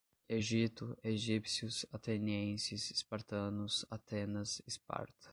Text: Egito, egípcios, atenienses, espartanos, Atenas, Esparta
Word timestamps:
Egito, 0.35 0.85
egípcios, 1.03 1.85
atenienses, 1.91 2.89
espartanos, 2.89 3.85
Atenas, 3.91 4.59
Esparta 4.65 5.29